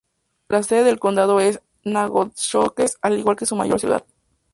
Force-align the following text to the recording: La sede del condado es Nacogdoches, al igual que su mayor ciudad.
La 0.49 0.63
sede 0.63 0.83
del 0.83 0.97
condado 0.97 1.39
es 1.39 1.61
Nacogdoches, 1.83 2.97
al 3.03 3.19
igual 3.19 3.35
que 3.35 3.45
su 3.45 3.55
mayor 3.55 3.79
ciudad. 3.79 4.03